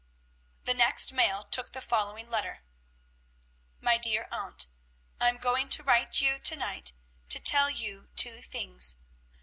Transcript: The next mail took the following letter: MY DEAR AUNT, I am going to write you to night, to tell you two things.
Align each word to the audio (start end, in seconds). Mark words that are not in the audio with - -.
The 0.63 0.73
next 0.73 1.13
mail 1.13 1.43
took 1.43 1.73
the 1.73 1.79
following 1.79 2.27
letter: 2.27 2.63
MY 3.81 3.99
DEAR 3.99 4.27
AUNT, 4.31 4.65
I 5.19 5.29
am 5.29 5.37
going 5.37 5.69
to 5.69 5.83
write 5.83 6.19
you 6.21 6.39
to 6.39 6.55
night, 6.55 6.93
to 7.29 7.39
tell 7.39 7.69
you 7.69 8.09
two 8.15 8.41
things. 8.41 8.95